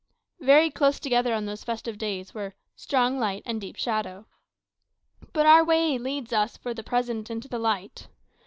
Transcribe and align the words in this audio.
Very 0.39 0.71
close 0.71 0.99
together 0.99 1.31
on 1.31 1.45
those 1.45 1.63
festive 1.63 1.99
days 1.99 2.33
were 2.33 2.55
"strong 2.75 3.19
light 3.19 3.43
and 3.45 3.61
deep 3.61 3.75
shadow." 3.75 4.25
But 5.31 5.45
our 5.45 5.63
way 5.63 5.99
leads 5.99 6.33
us, 6.33 6.57
for 6.57 6.73
the 6.73 6.81
present, 6.81 7.29
into 7.29 7.47
the 7.47 7.59
light. 7.59 8.07